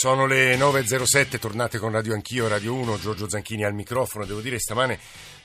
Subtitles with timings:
[0.00, 4.24] Sono le 9.07, tornate con Radio Anch'io, Radio 1, Giorgio Zanchini al microfono.
[4.26, 4.96] Devo dire, stamane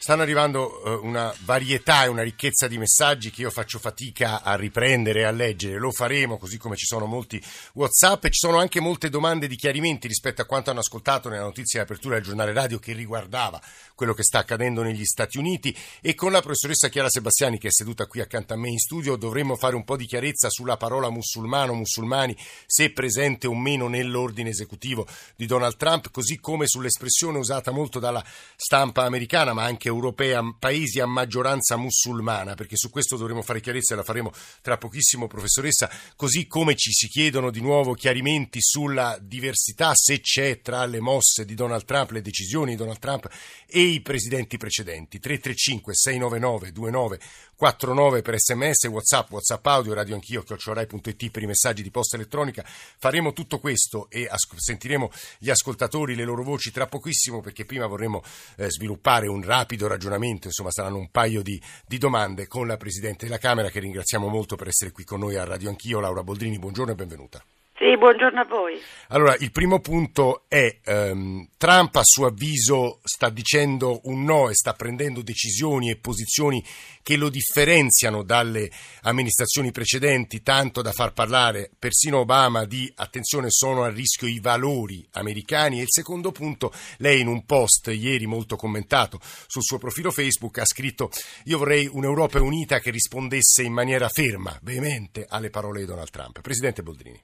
[0.03, 4.55] stanno arrivando eh, una varietà e una ricchezza di messaggi che io faccio fatica a
[4.55, 5.77] riprendere e a leggere.
[5.77, 7.41] Lo faremo, così come ci sono molti
[7.75, 11.43] WhatsApp e ci sono anche molte domande di chiarimenti rispetto a quanto hanno ascoltato nella
[11.43, 13.61] notizia di apertura del giornale radio che riguardava
[13.95, 17.71] quello che sta accadendo negli Stati Uniti e con la professoressa Chiara Sebastiani che è
[17.71, 21.09] seduta qui accanto a me in studio dovremmo fare un po' di chiarezza sulla parola
[21.09, 27.71] musulmano, musulmani, se presente o meno nell'ordine esecutivo di Donald Trump, così come sull'espressione usata
[27.71, 28.23] molto dalla
[28.55, 33.93] stampa americana ma anche europea, paesi a maggioranza musulmana, perché su questo dovremo fare chiarezza
[33.93, 39.17] e la faremo tra pochissimo professoressa, così come ci si chiedono di nuovo chiarimenti sulla
[39.21, 43.29] diversità se c'è tra le mosse di Donald Trump, le decisioni di Donald Trump
[43.67, 45.19] e i presidenti precedenti.
[45.19, 47.19] 335 699
[47.63, 52.63] 2949 per sms, whatsapp, whatsapp audio, radio anch'io, chiocciorai.it per i messaggi di posta elettronica.
[52.65, 57.87] Faremo tutto questo e as- sentiremo gli ascoltatori, le loro voci tra pochissimo perché prima
[57.87, 58.21] vorremmo
[58.57, 63.25] eh, sviluppare un rapido ragionamento, insomma saranno un paio di, di domande con la Presidente
[63.25, 66.59] della Camera che ringraziamo molto per essere qui con noi a Radio Anch'io, Laura Boldrini,
[66.59, 67.43] buongiorno e benvenuta.
[67.75, 68.79] Sì, buongiorno a voi.
[69.07, 74.53] Allora, il primo punto è um, Trump a suo avviso sta dicendo un no e
[74.53, 76.63] sta prendendo decisioni e posizioni
[77.01, 78.69] che lo differenziano dalle
[79.01, 85.03] amministrazioni precedenti, tanto da far parlare persino Obama di attenzione sono a rischio i valori
[85.13, 85.79] americani.
[85.79, 90.59] E il secondo punto, lei in un post ieri molto commentato sul suo profilo Facebook
[90.59, 91.09] ha scritto
[91.45, 96.39] io vorrei un'Europa unita che rispondesse in maniera ferma, veemente alle parole di Donald Trump.
[96.39, 97.19] Presidente Boldrini.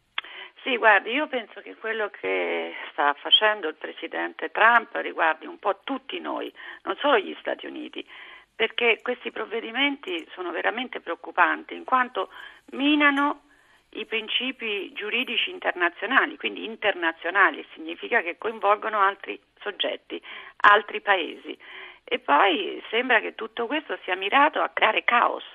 [0.70, 5.80] Sì, guardi, io penso che quello che sta facendo il Presidente Trump riguardi un po'
[5.84, 6.54] tutti noi,
[6.84, 8.08] non solo gli Stati Uniti,
[8.56, 12.30] perché questi provvedimenti sono veramente preoccupanti in quanto
[12.74, 13.46] minano
[13.94, 20.22] i principi giuridici internazionali, quindi internazionali, significa che coinvolgono altri soggetti,
[20.58, 21.58] altri paesi.
[22.04, 25.46] E poi sembra che tutto questo sia mirato a creare caos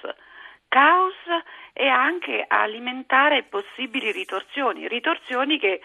[0.75, 1.15] caos
[1.73, 5.81] e anche a alimentare possibili ritorsioni, ritorsioni che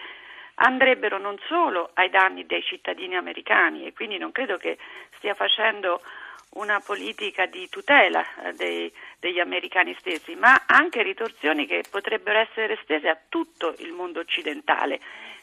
[0.54, 4.78] andrebbero non solo ai danni dei cittadini americani e quindi non credo che
[5.16, 6.02] stia facendo
[6.54, 12.72] una politica di tutela eh, dei, degli americani stessi, ma anche ritorsioni che potrebbero essere
[12.72, 14.98] estese a tutto il mondo occidentale.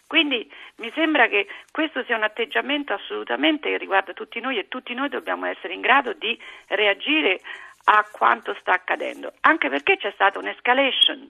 [0.08, 4.94] Quindi mi sembra che questo sia un atteggiamento assolutamente che riguarda tutti noi e tutti
[4.94, 6.38] noi dobbiamo essere in grado di
[6.68, 7.42] reagire
[7.90, 11.28] a quanto sta accadendo, anche perché c'è stata un'escalation.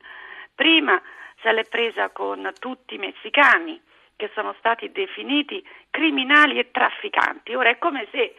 [0.56, 1.00] Prima
[1.42, 3.80] se l'è presa con tutti i messicani
[4.16, 7.54] che sono stati definiti criminali e trafficanti.
[7.54, 8.36] Ora è come se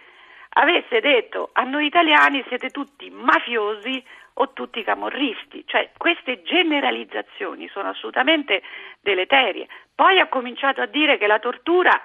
[0.51, 4.05] avesse detto a noi italiani siete tutti mafiosi
[4.41, 8.63] o tutti camorristi, cioè queste generalizzazioni sono assolutamente
[9.01, 9.69] deleterie.
[9.95, 12.01] Poi ha cominciato a dire che la tortura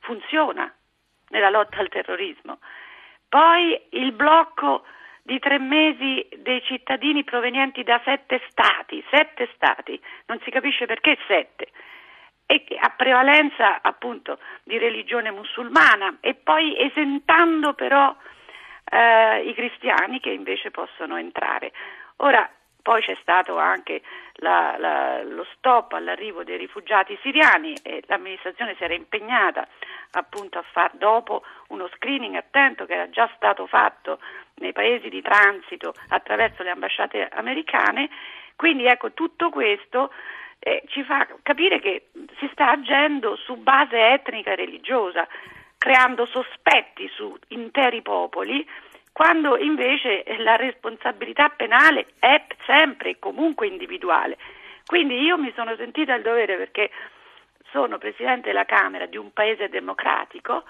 [0.00, 0.70] funziona
[1.28, 2.58] nella lotta al terrorismo.
[3.28, 4.84] Poi il blocco
[5.26, 11.16] di tre mesi dei cittadini provenienti da sette stati, sette stati, non si capisce perché
[11.26, 11.68] sette,
[12.44, 18.14] e a prevalenza appunto di religione musulmana e poi esentando però
[18.84, 21.72] eh, i cristiani che invece possono entrare.
[22.16, 22.46] Ora
[22.84, 24.02] poi c'è stato anche
[24.34, 29.66] la, la, lo stop all'arrivo dei rifugiati siriani e l'amministrazione si era impegnata
[30.10, 34.20] appunto a far dopo uno screening attento che era già stato fatto
[34.56, 38.10] nei paesi di transito attraverso le ambasciate americane.
[38.54, 40.12] Quindi ecco tutto questo
[40.58, 42.08] eh, ci fa capire che
[42.38, 45.26] si sta agendo su base etnica e religiosa,
[45.78, 48.66] creando sospetti su interi popoli
[49.14, 54.36] quando invece la responsabilità penale è sempre e comunque individuale.
[54.84, 56.90] Quindi io mi sono sentita il dovere perché
[57.70, 60.64] sono Presidente della Camera di un paese democratico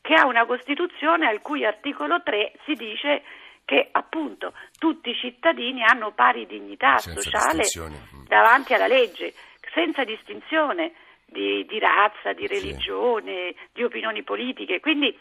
[0.00, 3.22] che ha una Costituzione al cui articolo 3 si dice
[3.64, 7.64] che appunto tutti i cittadini hanno pari dignità senza sociale
[8.28, 9.34] davanti alla legge,
[9.74, 10.92] senza distinzione
[11.26, 13.68] di, di razza, di religione, sì.
[13.72, 14.78] di opinioni politiche.
[14.78, 15.16] Quindi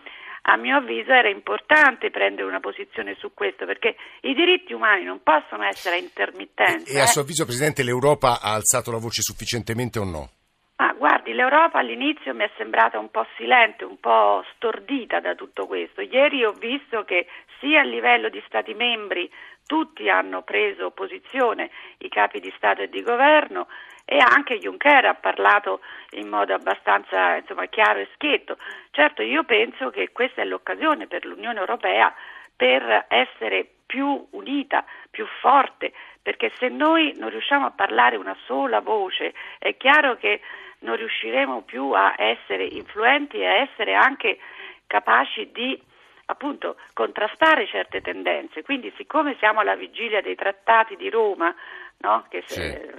[0.49, 5.21] a mio avviso era importante prendere una posizione su questo perché i diritti umani non
[5.21, 6.91] possono essere intermittenti.
[6.91, 10.29] E, e a suo avviso, Presidente, l'Europa ha alzato la voce sufficientemente o no?
[10.77, 15.67] Ma guardi, l'Europa all'inizio mi è sembrata un po' silente, un po' stordita da tutto
[15.67, 16.01] questo.
[16.01, 17.27] Ieri ho visto che
[17.59, 19.29] sia a livello di Stati membri
[19.69, 21.69] tutti hanno preso posizione,
[21.99, 23.67] i capi di Stato e di Governo,
[24.11, 25.81] e anche Juncker ha parlato
[26.13, 28.57] in modo abbastanza insomma, chiaro e schietto.
[28.89, 32.11] Certo, io penso che questa è l'occasione per l'Unione Europea
[32.55, 38.79] per essere più unita, più forte, perché se noi non riusciamo a parlare una sola
[38.79, 40.41] voce, è chiaro che
[40.79, 44.39] non riusciremo più a essere influenti e a essere anche
[44.87, 45.79] capaci di
[46.25, 48.63] appunto contrastare certe tendenze.
[48.63, 51.53] Quindi siccome siamo alla vigilia dei trattati di Roma,
[51.99, 52.25] no?
[52.29, 52.98] che sì.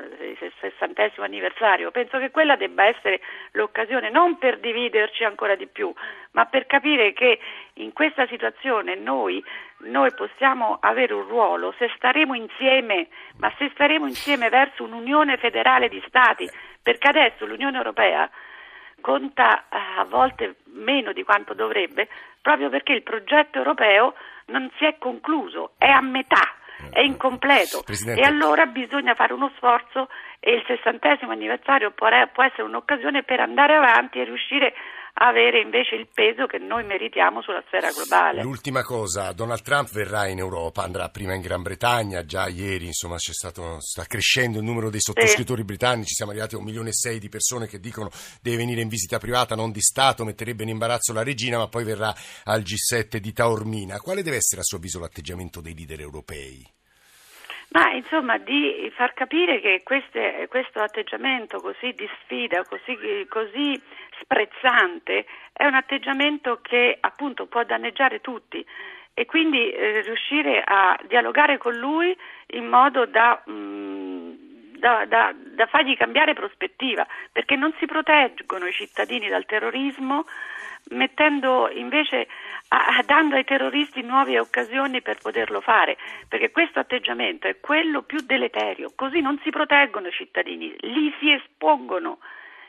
[0.60, 3.20] Sessantesimo anniversario, penso che quella debba essere
[3.52, 5.92] l'occasione non per dividerci ancora di più,
[6.32, 7.38] ma per capire che
[7.74, 9.42] in questa situazione noi,
[9.78, 11.74] noi possiamo avere un ruolo.
[11.78, 13.08] Se staremo insieme,
[13.38, 16.48] ma se staremo insieme verso un'unione federale di Stati,
[16.82, 18.30] perché adesso l'Unione Europea
[19.00, 22.08] conta eh, a volte meno di quanto dovrebbe,
[22.40, 24.14] proprio perché il progetto europeo
[24.46, 26.54] non si è concluso, è a metà,
[26.90, 27.82] è incompleto.
[27.84, 28.20] Presidente.
[28.20, 30.08] e allora bisogna fare uno sforzo
[30.40, 34.72] e il sessantesimo anniversario può, può essere un'occasione per andare avanti e riuscire
[35.12, 38.42] a avere invece il peso che noi meritiamo sulla sfera globale.
[38.42, 43.16] L'ultima cosa, Donald Trump verrà in Europa, andrà prima in Gran Bretagna, già ieri insomma
[43.18, 45.66] stato, sta crescendo il numero dei sottoscrittori sì.
[45.66, 48.08] britannici, siamo arrivati a un milione e sei di persone che dicono
[48.40, 51.84] deve venire in visita privata, non di Stato, metterebbe in imbarazzo la regina, ma poi
[51.84, 52.14] verrà
[52.44, 53.98] al G7 di Taormina.
[53.98, 56.79] Quale deve essere a suo avviso l'atteggiamento dei leader europei?
[57.72, 63.80] Ma insomma di far capire che queste, questo atteggiamento così di sfida, così, così
[64.20, 68.64] sprezzante, è un atteggiamento che appunto può danneggiare tutti.
[69.14, 72.16] E quindi eh, riuscire a dialogare con lui
[72.48, 74.32] in modo da, mh, mm,
[74.78, 80.24] da, da, da fargli cambiare prospettiva, perché non si proteggono i cittadini dal terrorismo
[80.90, 82.26] mettendo invece
[83.04, 85.96] dando ai terroristi nuove occasioni per poterlo fare,
[86.28, 91.32] perché questo atteggiamento è quello più deleterio, così non si proteggono i cittadini, li si
[91.32, 92.18] espongono,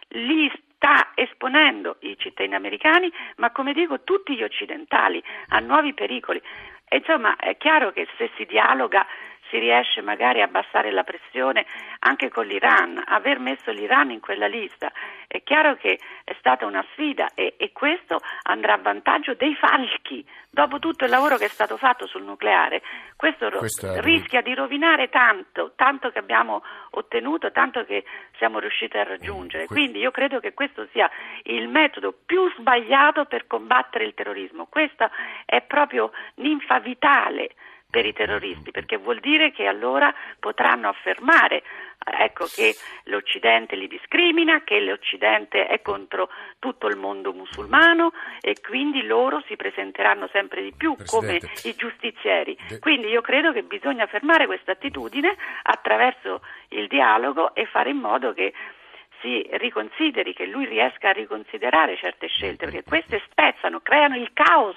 [0.10, 6.42] li sta esponendo i cittadini americani, ma come dico tutti gli occidentali a nuovi pericoli.
[6.88, 9.06] E insomma, è chiaro che se si dialoga
[9.50, 11.66] si riesce magari a abbassare la pressione
[12.00, 14.92] anche con l'Iran, aver messo l'Iran in quella lista
[15.32, 20.26] è chiaro che è stata una sfida e, e questo andrà a vantaggio dei falchi.
[20.50, 22.82] Dopo tutto il lavoro che è stato fatto sul nucleare,
[23.16, 24.02] questo Questa...
[24.02, 26.62] rischia di rovinare tanto, tanto che abbiamo
[26.92, 28.04] ottenuto, tanto che
[28.38, 29.68] siamo riusciti a raggiungere.
[29.68, 31.10] Quindi io credo che questo sia
[31.44, 34.66] il metodo più sbagliato per combattere il terrorismo.
[34.66, 35.10] Questa
[35.46, 37.52] è proprio ninfa vitale
[37.92, 41.62] per i terroristi, perché vuol dire che allora potranno affermare
[42.04, 42.74] ecco, che
[43.04, 49.56] l'Occidente li discrimina, che l'Occidente è contro tutto il mondo musulmano e quindi loro si
[49.56, 51.46] presenteranno sempre di più Presidente.
[51.46, 52.58] come i giustizieri.
[52.80, 58.34] Quindi io credo che bisogna fermare questa attitudine attraverso il dialogo e fare in modo
[58.34, 58.54] che
[59.22, 64.76] si riconsideri, che lui riesca a riconsiderare certe scelte, perché queste spezzano, creano il caos.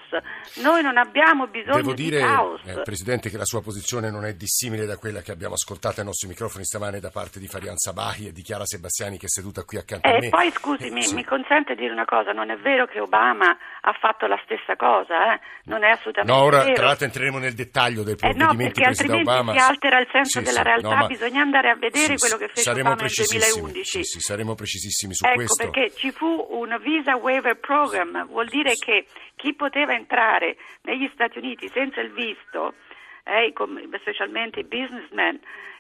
[0.63, 2.61] Noi non abbiamo bisogno Devo di dire, caos.
[2.65, 6.07] Eh, Presidente, che la sua posizione non è dissimile da quella che abbiamo ascoltato ai
[6.07, 9.65] nostri microfoni stamane da parte di Farian Sabahi e di Chiara Sebastiani che è seduta
[9.65, 10.27] qui accanto eh, a me.
[10.27, 11.15] E poi scusi, mi, sì.
[11.15, 14.77] mi, consente di dire una cosa, non è vero che Obama ha fatto la stessa
[14.77, 15.41] cosa, eh?
[15.65, 16.75] non è assolutamente no, ora, vero.
[16.75, 19.53] tra l'altro entreremo nel dettaglio dei provvedimenti eh no, presi da Obama.
[19.53, 22.49] si altera il senso sì, della sì, realtà, no, bisogna andare a vedere quello che
[22.49, 24.05] fece Obama nel 2011.
[24.35, 25.63] Saremo precisissimi su ecco, questo.
[25.63, 31.09] Ecco perché ci fu un visa waiver program, vuol dire che chi poteva entrare negli
[31.13, 32.75] Stati Uniti senza il visto,
[33.23, 33.53] eh,
[34.01, 35.39] specialmente i businessmen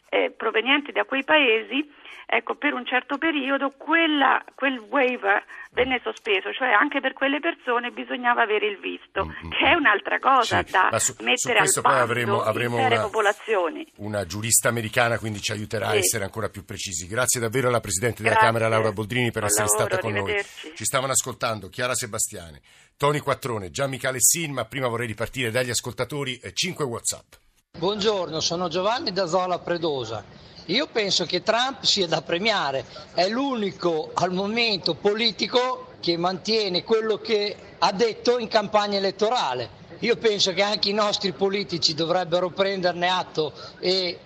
[0.08, 1.88] eh, provenienti da quei paesi,
[2.26, 7.90] ecco, per un certo periodo quella, quel waiver venne sospeso, cioè anche per quelle persone
[7.90, 9.50] bisognava avere il visto, mm-hmm.
[9.50, 13.86] che è un'altra cosa sì, da su, mettere su al bando avremo, avremo una, popolazioni.
[13.96, 15.92] Una giurista americana quindi ci aiuterà sì.
[15.92, 17.06] a essere ancora più precisi.
[17.06, 18.52] Grazie davvero alla Presidente della Grazie.
[18.52, 20.44] Camera Laura Boldrini per Buon essere lavoro, stata con noi.
[20.74, 22.60] Ci stavano ascoltando Chiara Sebastiani,
[22.96, 27.43] Tony Quattrone, Gian Michele Sin, ma prima vorrei ripartire dagli ascoltatori 5 eh, WhatsApp.
[27.76, 30.24] Buongiorno, sono Giovanni da Zola Predosa.
[30.66, 37.18] Io penso che Trump sia da premiare, è l'unico al momento politico che mantiene quello
[37.18, 39.68] che ha detto in campagna elettorale.
[39.98, 44.20] Io penso che anche i nostri politici dovrebbero prenderne atto e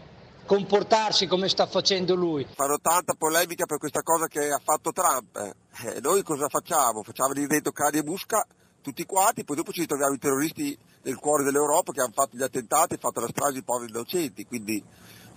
[0.45, 2.47] comportarsi come sta facendo lui.
[2.55, 5.37] Fanno tanta polemica per questa cosa che ha fatto Trump.
[5.85, 7.03] Eh, noi cosa facciamo?
[7.03, 8.47] Facciamo dentro cani e busca
[8.81, 12.43] tutti quanti, poi dopo ci ritroviamo i terroristi nel cuore dell'Europa che hanno fatto gli
[12.43, 14.83] attentati e fatto la strage di poveri innocenti, quindi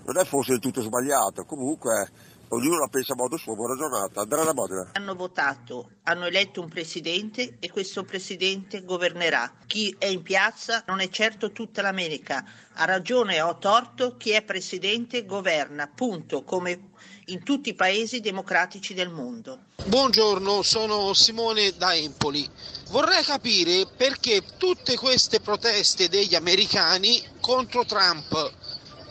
[0.06, 2.10] non è forse del tutto sbagliato, comunque
[2.52, 4.22] ognuno la pensa a modo suo, buona giornata.
[4.22, 4.90] Andrea da Modena.
[4.94, 9.54] Hanno votato, hanno eletto un presidente e questo presidente governerà.
[9.68, 12.44] Chi è in piazza non è certo tutta l'America.
[12.74, 16.90] Ha ragione o ha torto, chi è presidente governa, punto, come
[17.26, 19.66] in tutti i paesi democratici del mondo.
[19.86, 22.48] Buongiorno, sono Simone da Empoli.
[22.90, 28.60] Vorrei capire perché tutte queste proteste degli americani contro Trump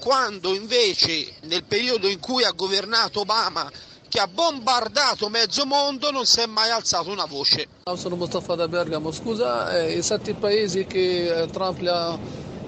[0.00, 3.71] quando invece nel periodo in cui ha governato Obama
[4.09, 7.69] che ha bombardato mezzo mondo non si è mai alzato una voce.
[7.95, 12.19] Sono Mustafa da Bergamo, scusa, eh, i sette paesi che eh, Trump le ha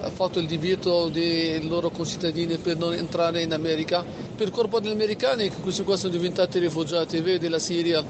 [0.09, 5.49] fatto il divieto dei loro concittadini per non entrare in America, per colpa degli americani
[5.49, 8.03] che questi qua sono diventati rifugiati, vedi la Siria,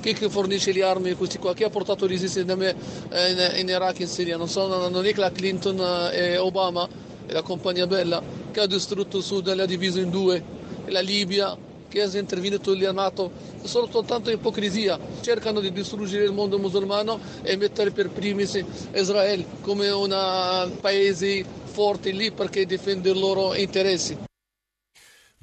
[0.00, 2.74] chi fornisce le armi a questi qua, chi ha portato resistenza in,
[3.56, 6.86] in Iraq e in Siria, non, sono, non è che la Clinton e Obama
[7.26, 10.42] e la compagnia bella che ha distrutto il sud e l'ha diviso in due,
[10.84, 11.56] e la Libia
[11.88, 13.30] che è intervenuto lì a NATO,
[13.62, 18.60] sono soltanto ipocrisia, cercano di distruggere il mondo musulmano e mettere per primis
[18.92, 24.16] Israele come un paese forte lì perché difende i loro interessi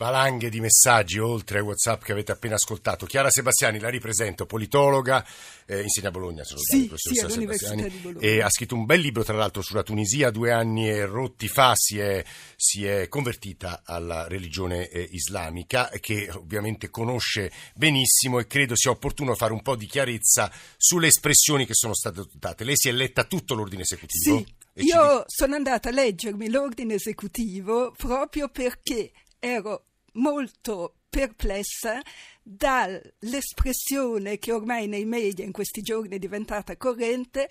[0.02, 3.06] valanghe di messaggi oltre ai WhatsApp che avete appena ascoltato.
[3.06, 5.24] Chiara Sebastiani, la ripresento, politologa,
[5.68, 9.00] eh, insegna a Bologna, se non sì, professoressa sì, Sebastiani, e ha scritto un bel
[9.00, 13.84] libro tra l'altro sulla Tunisia, due anni e rotti fa si è, si è convertita
[13.86, 19.76] alla religione eh, islamica, che ovviamente conosce benissimo e credo sia opportuno fare un po'
[19.76, 22.64] di chiarezza sulle espressioni che sono state adottate.
[22.64, 24.38] Lei si è letta tutto l'ordine esecutivo?
[24.74, 24.84] Sì.
[24.84, 32.02] Io sono andata a leggermi l'ordine esecutivo proprio perché ero molto perplessa
[32.42, 37.50] dall'espressione che ormai nei media in questi giorni è diventata corrente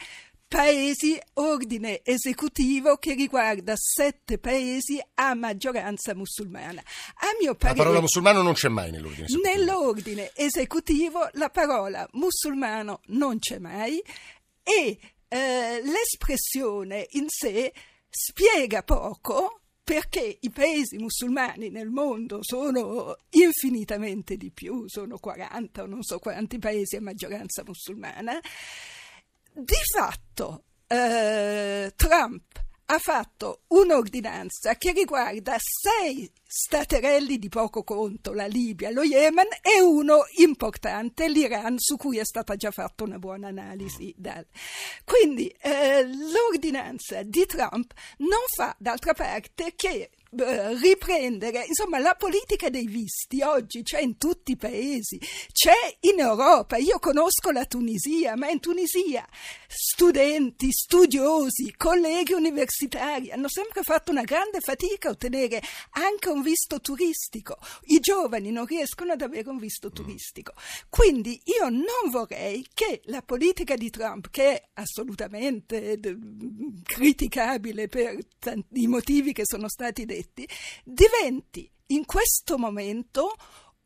[0.51, 6.83] paesi ordine esecutivo che riguarda sette paesi a maggioranza musulmana.
[7.19, 9.55] A mio parere, la parola musulmano non c'è mai nell'ordine esecutivo.
[9.55, 14.03] Nell'ordine esecutivo la parola musulmano non c'è mai
[14.65, 14.99] e
[15.29, 17.73] eh, l'espressione in sé
[18.09, 25.87] spiega poco perché i paesi musulmani nel mondo sono infinitamente di più, sono 40 o
[25.87, 28.39] non so quanti paesi a maggioranza musulmana,
[29.53, 38.47] di fatto eh, Trump ha fatto un'ordinanza che riguarda sei staterelli di poco conto, la
[38.47, 43.47] Libia, lo Yemen e uno importante, l'Iran, su cui è stata già fatta una buona
[43.47, 44.13] analisi.
[45.05, 52.87] Quindi eh, l'ordinanza di Trump non fa d'altra parte che riprendere, insomma, la politica dei
[52.87, 55.19] visti oggi c'è in tutti i paesi,
[55.53, 56.77] c'è in Europa.
[56.77, 59.27] Io conosco la Tunisia, ma in Tunisia
[59.67, 66.81] studenti, studiosi, colleghi universitari hanno sempre fatto una grande fatica a ottenere anche un visto
[66.81, 67.57] turistico.
[67.85, 70.53] I giovani non riescono ad avere un visto turistico.
[70.89, 75.99] Quindi io non vorrei che la politica di Trump, che è assolutamente
[76.85, 78.19] criticabile per
[78.75, 80.49] i motivi che sono stati detti, diritti
[80.85, 83.35] diventi in questo momento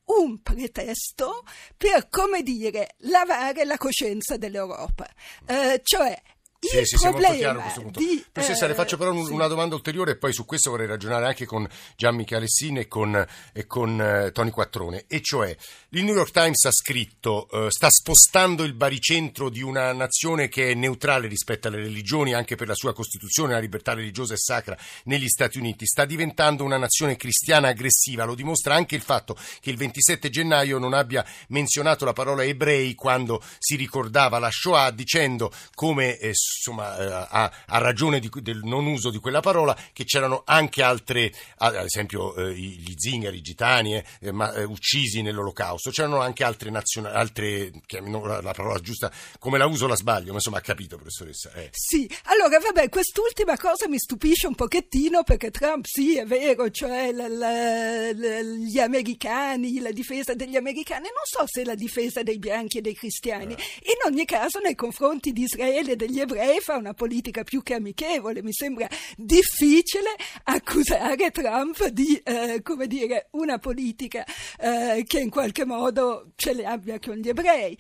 [0.06, 1.44] un pretesto
[1.76, 5.08] per, come dire, lavare la coscienza dell'Europa.
[5.46, 6.20] Eh, cioè,
[6.68, 7.98] sì, sì, sì, molto chiaro questo punto.
[7.98, 9.32] Di, Professoressa, eh, faccio però un, sì.
[9.32, 12.88] una domanda ulteriore e poi su questo vorrei ragionare anche con Gian Michele Sin e
[12.88, 15.04] con, e con uh, Tony Quattrone.
[15.06, 15.54] E cioè,
[15.90, 20.70] il New York Times ha scritto, uh, sta spostando il baricentro di una nazione che
[20.70, 24.76] è neutrale rispetto alle religioni, anche per la sua Costituzione, la libertà religiosa e sacra
[25.04, 25.86] negli Stati Uniti.
[25.86, 28.24] Sta diventando una nazione cristiana aggressiva.
[28.24, 32.94] Lo dimostra anche il fatto che il 27 gennaio non abbia menzionato la parola ebrei
[32.94, 36.18] quando si ricordava la Shoah, dicendo come...
[36.18, 40.42] Eh, insomma, eh, ha, ha, ragione di, del non uso di quella parola, che c'erano
[40.44, 46.20] anche altre, ad esempio eh, gli zingari, i gitani, eh, ma, eh, uccisi nell'olocausto, c'erano
[46.20, 50.58] anche altre nazionali, altre, la, la, parola giusta, come la uso la sbaglio, ma insomma
[50.58, 51.52] ha capito professoressa.
[51.52, 51.70] Eh.
[51.72, 57.12] Sì, allora vabbè, quest'ultima cosa mi stupisce un pochettino perché Trump sì è vero, cioè
[57.12, 62.78] la, la, gli americani, la difesa degli americani, non so se la difesa dei bianchi
[62.78, 63.90] e dei cristiani, eh.
[63.90, 67.62] in ogni caso nei confronti di Israele e degli ebrei lei fa una politica più
[67.62, 68.42] che amichevole.
[68.42, 74.24] Mi sembra difficile accusare Trump di, eh, come dire, una politica
[74.58, 77.76] eh, che in qualche modo ce le abbia con gli ebrei.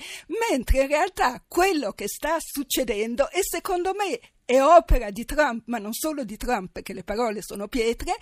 [0.48, 5.78] Mentre in realtà quello che sta succedendo e secondo me è opera di Trump, ma
[5.78, 8.16] non solo di Trump, perché le parole sono pietre,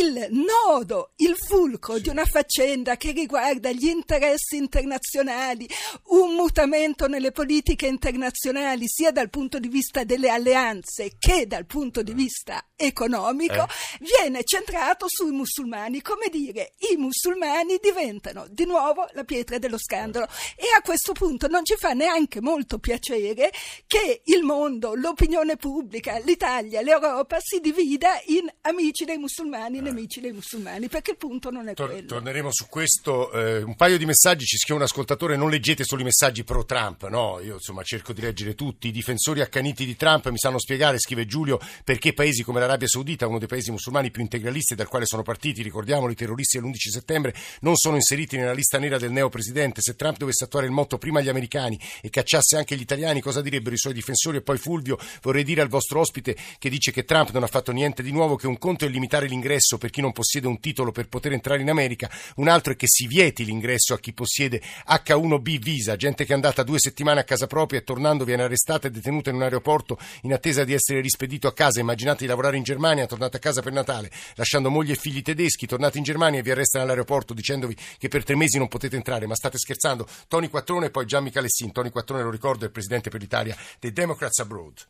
[0.00, 5.68] il nodo, il fulcro di una faccenda che riguarda gli interessi internazionali,
[6.04, 12.02] un mutamento nelle politiche internazionali, sia dal punto di vista delle alleanze che dal punto
[12.02, 13.98] di vista economico, eh.
[14.00, 16.02] viene centrato sui musulmani.
[16.02, 20.26] Come dire, i musulmani diventano di nuovo la pietra dello scandalo.
[20.56, 23.50] E a questo punto non ci fa neanche molto piacere
[23.86, 29.82] che il mondo, l'opinione pubblica, l'Italia, l'Europa si divida in amici dei musulmani eh.
[29.82, 32.06] nemici dei musulmani, perché il punto non è Tor- quello.
[32.06, 33.30] Torneremo su questo.
[33.32, 36.64] Eh, un paio di messaggi, ci scrive un ascoltatore, non leggete solo i messaggi pro
[36.64, 37.40] Trump, no?
[37.40, 38.88] Io insomma cerco di leggere tutti.
[38.88, 42.88] I difensori accaniti di Trump mi sanno spiegare, scrive Giulio, perché paesi come l'Arabia l'Arabia
[42.88, 46.74] Saudita, uno dei paesi musulmani più integralisti dal quale sono partiti, ricordiamolo, i terroristi dell'11
[46.90, 49.82] settembre, non sono inseriti nella lista nera del neopresidente.
[49.82, 53.42] Se Trump dovesse attuare il motto prima gli americani e cacciasse anche gli italiani, cosa
[53.42, 54.38] direbbero i suoi difensori?
[54.38, 57.72] E poi Fulvio, vorrei dire al vostro ospite che dice che Trump non ha fatto
[57.72, 60.92] niente di nuovo, che un conto è limitare l'ingresso per chi non possiede un titolo
[60.92, 64.62] per poter entrare in America, un altro è che si vieti l'ingresso a chi possiede
[64.88, 68.88] H1B visa, gente che è andata due settimane a casa propria e tornando viene arrestata
[68.88, 71.80] e detenuta in un aeroporto in attesa di essere rispedito a casa.
[71.80, 75.66] Immaginate di lavorare in Germania, tornate a casa per Natale, lasciando moglie e figli tedeschi,
[75.66, 79.26] tornate in Germania e vi arrestano all'aeroporto dicendovi che per tre mesi non potete entrare.
[79.26, 80.06] Ma state scherzando?
[80.28, 81.72] Tony Quattrone e poi Gianni Calessin.
[81.72, 84.86] Tony Quattrone, lo ricordo, è il presidente per l'Italia dei Democrats Abroad.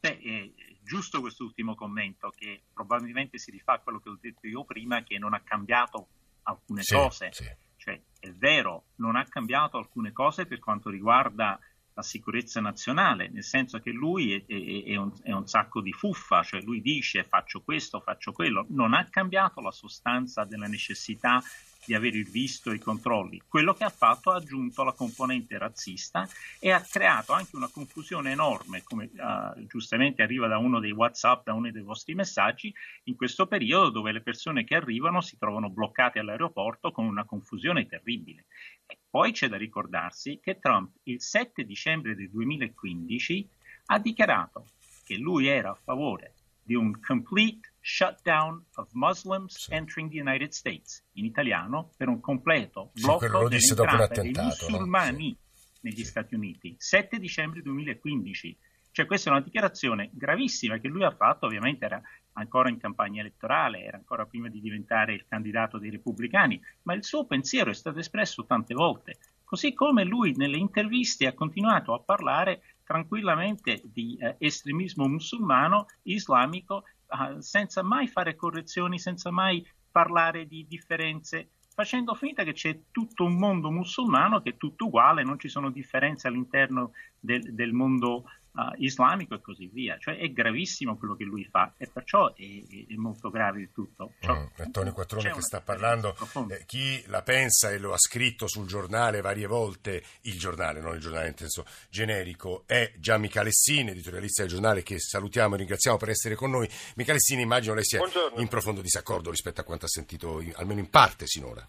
[0.00, 4.64] Beh, eh, giusto quest'ultimo commento che probabilmente si rifà a quello che ho detto io
[4.64, 6.08] prima, che non ha cambiato
[6.42, 7.28] alcune Sì, cose.
[7.32, 7.44] sì.
[7.76, 11.58] Cioè, è vero, non ha cambiato alcune cose per quanto riguarda
[11.96, 15.92] la sicurezza nazionale, nel senso che lui è, è- è un, è un sacco di
[15.92, 21.42] fuffa, cioè lui dice faccio questo, faccio quello, non ha cambiato la sostanza della necessità
[21.86, 23.40] di avere il visto e i controlli.
[23.46, 26.28] Quello che ha fatto ha aggiunto la componente razzista
[26.58, 31.44] e ha creato anche una confusione enorme, come eh, giustamente arriva da uno dei WhatsApp,
[31.46, 32.74] da uno dei vostri messaggi,
[33.04, 37.86] in questo periodo dove le persone che arrivano si trovano bloccate all'aeroporto con una confusione
[37.86, 38.46] terribile.
[38.86, 43.48] E poi c'è da ricordarsi che Trump il 7 dicembre del 2015
[43.86, 44.66] ha dichiarato
[45.04, 46.34] che lui era a favore
[46.66, 49.72] di un complete shutdown of Muslims Sì.
[49.72, 54.66] entering the United States, in italiano per un completo Sì, blocco un dell'entrata dei attentato,
[54.68, 54.70] no?
[54.70, 55.36] musulmani
[55.82, 56.04] negli Sì.
[56.04, 58.58] Stati Uniti, 7 dicembre 2015.
[58.90, 63.20] Cioè questa è una dichiarazione gravissima che lui ha fatto, ovviamente era ancora in campagna
[63.20, 67.74] elettorale, era ancora prima di diventare il candidato dei repubblicani, ma il suo pensiero è
[67.74, 74.16] stato espresso tante volte, così come lui nelle interviste ha continuato a parlare tranquillamente di
[74.20, 82.14] eh, estremismo musulmano, islamico, eh, senza mai fare correzioni, senza mai parlare di differenze, facendo
[82.14, 86.28] finta che c'è tutto un mondo musulmano che è tutto uguale, non ci sono differenze
[86.28, 88.24] all'interno del, del mondo
[88.56, 89.96] eh, islamico e così via.
[89.98, 94.12] Cioè è gravissimo quello che lui fa e perciò è, è- molto grave il tutto.
[94.20, 96.16] Cioè, Mm, Tony Quattrone che sta parlando.
[96.50, 100.94] Eh, chi la pensa e lo ha scritto sul giornale varie volte, il giornale, non
[100.94, 105.96] il giornale in senso generico, è Gian Michalessini, editorialista del giornale che salutiamo e ringraziamo
[105.96, 106.68] per essere con noi.
[106.96, 108.40] Michalessini, immagino lei sia Buongiorno.
[108.40, 111.66] in profondo disaccordo rispetto a quanto ha sentito, in- almeno in parte sinora.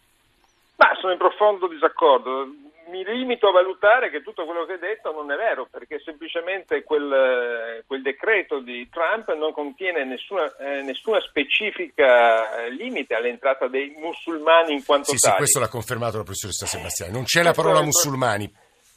[0.78, 2.46] Ma sono in profondo disaccordo.
[2.90, 6.84] Mi limito a valutare che tutto quello che hai detto non è vero, perché semplicemente
[6.84, 13.94] quel, quel decreto di Trump non contiene nessuna, eh, nessuna specifica eh, limite all'entrata dei
[13.98, 15.38] musulmani in quanto Sì, sì, tali.
[15.38, 17.12] questo l'ha confermato la professoressa Sebastiani.
[17.12, 18.50] Non c'è la parola musulmani.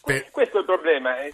[0.02, 1.20] Per- Questo è il problema.
[1.20, 1.32] eh,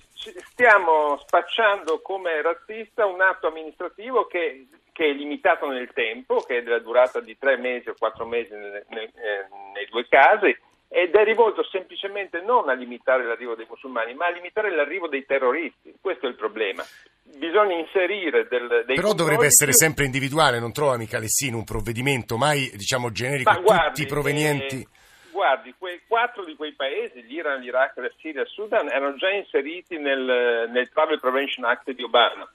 [0.50, 6.62] Stiamo spacciando come razzista un atto amministrativo che, che è limitato nel tempo, che è
[6.62, 10.56] della durata di tre mesi o quattro mesi nel- nel- eh, nei due casi,
[10.88, 15.24] ed è rivolto semplicemente non a limitare l'arrivo dei musulmani, ma a limitare l'arrivo dei
[15.26, 15.94] terroristi.
[16.00, 16.84] Questo è il problema.
[17.22, 22.36] Bisogna inserire del, dei Però dovrebbe essere più- sempre individuale, non trova Michalessini un provvedimento
[22.36, 24.80] mai, diciamo, generico, Ma guardi, tutti provenienti...
[24.80, 24.86] eh,
[25.32, 29.30] guardi, quei quattro di quei paesi, l'Iran, l'Iraq, la Siria e il Sudan, erano già
[29.30, 32.48] inseriti nel, nel Travel Prevention Act di Obama.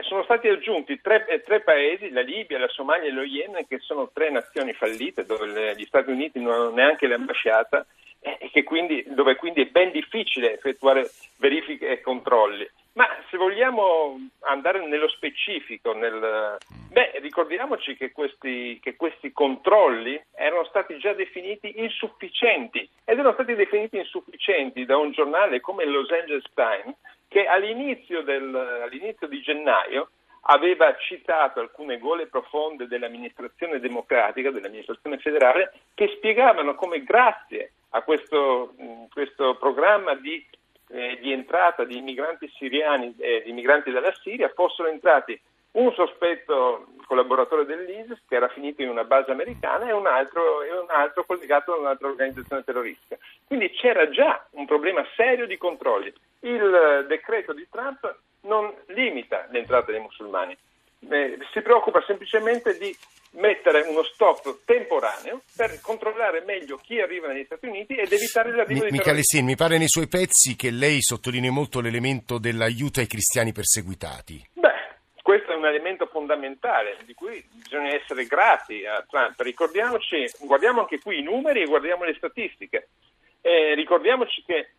[0.00, 3.78] Sono stati aggiunti tre, eh, tre paesi, la Libia, la Somalia e lo Yemen, che
[3.78, 7.86] sono tre nazioni fallite, dove gli Stati Uniti non hanno neanche l'ambasciata,
[8.20, 12.68] e quindi, dove quindi è ben difficile effettuare verifiche e controlli.
[12.92, 16.58] Ma se vogliamo andare nello specifico, nel,
[16.90, 23.54] beh, ricordiamoci che questi, che questi controlli erano stati già definiti insufficienti ed erano stati
[23.54, 26.96] definiti insufficienti da un giornale come il Los Angeles Times
[27.30, 30.10] che all'inizio, del, all'inizio di gennaio
[30.42, 38.74] aveva citato alcune gole profonde dell'amministrazione democratica, dell'amministrazione federale, che spiegavano come grazie a questo,
[38.76, 40.44] mh, questo programma di,
[40.88, 45.40] eh, di entrata di immigranti siriani e di migranti dalla Siria fossero entrati
[45.72, 50.70] un sospetto collaboratore dell'ISIS che era finito in una base americana e un altro, e
[50.70, 53.18] un altro collegato a un'altra organizzazione terroristica.
[53.44, 56.12] Quindi c'era già un problema serio di controlli.
[56.40, 60.56] Il eh, decreto di Trump non limita l'entrata dei musulmani,
[61.08, 62.96] eh, si preoccupa semplicemente di
[63.32, 68.84] mettere uno stop temporaneo per controllare meglio chi arriva negli Stati Uniti ed evitare l'arrivo
[68.84, 69.42] Mi- di terroristi.
[69.42, 74.50] Mi pare nei suoi pezzi che lei sottolinei molto l'elemento dell'aiuto ai cristiani perseguitati.
[75.60, 79.38] Un elemento fondamentale di cui bisogna essere grati a Trump.
[79.40, 82.88] Ricordiamoci, guardiamo anche qui i numeri e guardiamo le statistiche.
[83.42, 84.70] Eh, ricordiamoci che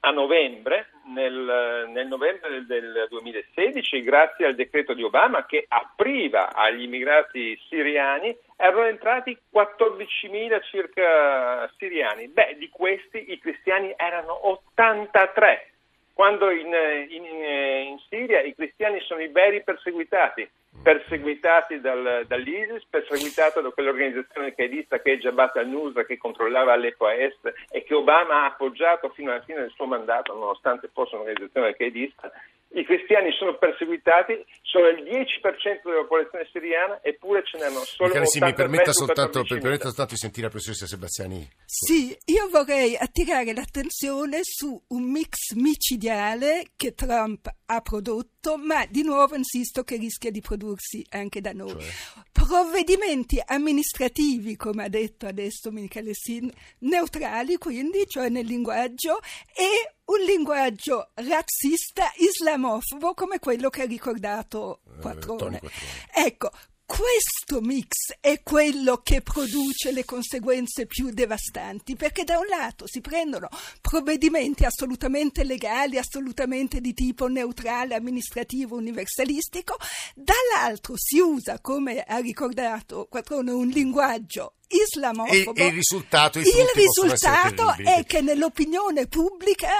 [0.00, 6.84] a novembre, nel, nel novembre del 2016, grazie al decreto di Obama che apriva agli
[6.84, 12.28] immigrati siriani, erano entrati 14.000 circa siriani.
[12.28, 15.73] Beh, di questi i cristiani erano 83
[16.14, 16.72] quando in,
[17.08, 20.48] in, in, Siria i cristiani sono i veri perseguitati,
[20.80, 27.14] perseguitati dal, dall'ISIS, perseguitati da quell'organizzazione qaedista che è Jabhat al-Nusra che controllava Aleppo a
[27.14, 31.74] est e che Obama ha appoggiato fino alla fine del suo mandato, nonostante fosse un'organizzazione
[31.74, 32.30] qaedista,
[32.74, 38.26] i cristiani sono perseguitati, sono il 10% della popolazione siriana, eppure ce n'erano solo Michele,
[38.26, 41.48] sì, mi permetta soltanto, per, permetta soltanto di sentire la professoressa Sebastiani.
[41.64, 49.04] Sì, io vorrei attirare l'attenzione su un mix micidiale che Trump ha prodotto, ma di
[49.04, 51.70] nuovo insisto che rischia di prodursi anche da noi.
[51.70, 52.24] Cioè?
[52.32, 59.20] Provvedimenti amministrativi, come ha detto adesso Michele Sin, neutrali quindi, cioè nel linguaggio,
[59.54, 65.60] e un linguaggio razzista islamofobo come quello che ha ricordato eh, Quattrone.
[65.62, 66.50] Eh, ecco,
[66.86, 73.00] questo mix è quello che produce le conseguenze più devastanti, perché da un lato si
[73.00, 73.48] prendono
[73.80, 79.76] provvedimenti assolutamente legali, assolutamente di tipo neutrale, amministrativo, universalistico,
[80.14, 85.54] dall'altro si usa, come ha ricordato Quattrone, un linguaggio islamofobo.
[85.54, 89.72] E, e il risultato, il risultato è che nell'opinione pubblica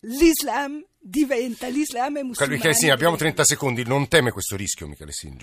[0.00, 2.56] l'Islam diventa l'Islam è musulmano.
[2.56, 5.36] Michele Sin, abbiamo 30 secondi, non teme questo rischio Michele Sin?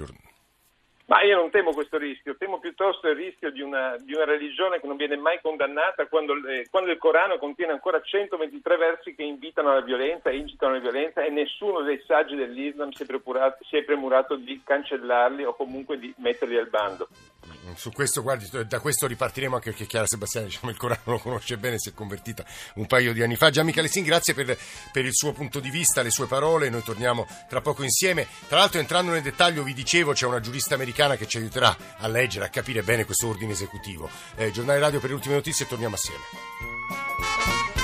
[1.07, 4.79] Ma io non temo questo rischio, temo piuttosto il rischio di una, di una religione
[4.79, 9.21] che non viene mai condannata quando, eh, quando, il Corano contiene ancora 123 versi che
[9.21, 13.05] invitano alla violenza incitano alla violenza e nessuno dei saggi dell'Islam si è,
[13.69, 17.07] si è premurato di cancellarli o comunque di metterli al bando.
[17.75, 21.57] Su questo, guardi, da questo ripartiremo anche perché Chiara Sebastiani diciamo, il Corano lo conosce
[21.57, 23.49] bene, si è convertita un paio di anni fa.
[23.49, 24.57] Gian Michele Sin, grazie per,
[24.91, 28.27] per, il suo punto di vista, le sue parole, noi torniamo tra poco insieme.
[28.47, 32.07] Tra l'altro entrando nel dettaglio vi dicevo c'è una giurista americana che ci aiuterà a
[32.07, 34.09] leggere, a capire bene questo ordine esecutivo.
[34.35, 37.74] Eh, giornale radio per le ultime notizie e torniamo assieme.